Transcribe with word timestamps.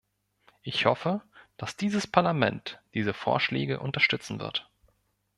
Ich 0.63 0.87
hoffe, 0.87 1.21
dass 1.57 1.77
dieses 1.77 2.07
Parlament 2.07 2.81
diese 2.95 3.13
Vorschläge 3.13 3.79
unterstützen 3.79 4.39
wird. 4.39 4.67